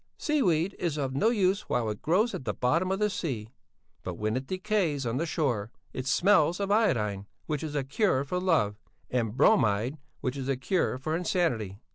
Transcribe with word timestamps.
Seaweed 0.17 0.75
is 0.79 0.97
of 0.97 1.13
no 1.13 1.29
use 1.29 1.69
while 1.69 1.87
it 1.91 2.01
grows 2.01 2.33
at 2.33 2.43
the 2.43 2.55
bottom 2.55 2.91
of 2.91 2.97
the 2.97 3.07
sea; 3.07 3.49
but 4.01 4.15
when 4.15 4.35
it 4.35 4.47
decays 4.47 5.05
on 5.05 5.17
the 5.17 5.27
shore 5.27 5.71
it 5.93 6.07
smells 6.07 6.59
of 6.59 6.71
iodine 6.71 7.27
which 7.45 7.61
is 7.61 7.75
a 7.75 7.83
cure 7.83 8.23
for 8.23 8.39
love, 8.39 8.79
and 9.11 9.37
bromide, 9.37 9.99
which 10.19 10.37
is 10.37 10.49
a 10.49 10.57
cure 10.57 10.97
for 10.97 11.15
insanity. 11.15 11.77